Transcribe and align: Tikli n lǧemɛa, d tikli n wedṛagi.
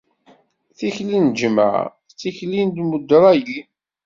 Tikli 0.77 1.17
n 1.19 1.25
lǧemɛa, 1.31 1.83
d 2.09 2.13
tikli 2.19 2.61
n 2.65 2.69
wedṛagi. 2.89 3.59